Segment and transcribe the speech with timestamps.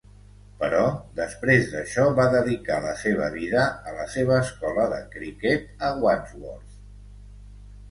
[0.61, 0.85] Però
[1.19, 6.83] després d"això va dedicar la seva vida a la seva escola de criquet a Wandsworth.